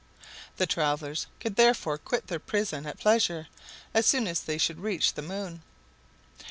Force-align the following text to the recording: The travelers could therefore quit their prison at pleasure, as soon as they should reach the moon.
The 0.57 0.65
travelers 0.65 1.27
could 1.39 1.57
therefore 1.57 1.99
quit 1.99 2.25
their 2.25 2.39
prison 2.39 2.87
at 2.87 2.97
pleasure, 2.97 3.49
as 3.93 4.07
soon 4.07 4.25
as 4.25 4.39
they 4.39 4.57
should 4.57 4.79
reach 4.79 5.13
the 5.13 5.21
moon. 5.21 5.61